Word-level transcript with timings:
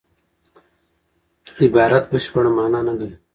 عبارت 1.63 2.03
بشپړه 2.11 2.49
مانا 2.57 2.79
نه 2.87 2.93
لري. 2.99 3.15